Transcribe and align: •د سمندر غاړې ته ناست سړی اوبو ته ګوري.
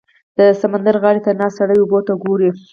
•د 0.37 0.39
سمندر 0.61 0.95
غاړې 1.03 1.21
ته 1.25 1.31
ناست 1.39 1.55
سړی 1.59 1.77
اوبو 1.79 1.99
ته 2.07 2.13
ګوري. 2.23 2.49